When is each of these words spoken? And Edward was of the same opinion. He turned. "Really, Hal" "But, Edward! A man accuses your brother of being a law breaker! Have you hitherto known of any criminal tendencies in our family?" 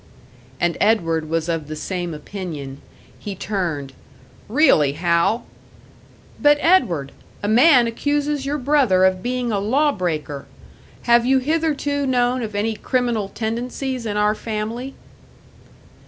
And 0.59 0.77
Edward 0.81 1.29
was 1.29 1.47
of 1.47 1.67
the 1.67 1.75
same 1.75 2.11
opinion. 2.15 2.81
He 3.19 3.35
turned. 3.35 3.93
"Really, 4.49 4.93
Hal" 4.93 5.45
"But, 6.41 6.57
Edward! 6.59 7.11
A 7.43 7.47
man 7.47 7.85
accuses 7.85 8.43
your 8.43 8.57
brother 8.57 9.05
of 9.05 9.21
being 9.21 9.51
a 9.51 9.59
law 9.59 9.91
breaker! 9.91 10.47
Have 11.03 11.27
you 11.27 11.37
hitherto 11.37 12.07
known 12.07 12.41
of 12.41 12.55
any 12.55 12.73
criminal 12.73 13.29
tendencies 13.29 14.07
in 14.07 14.17
our 14.17 14.33
family?" 14.33 14.95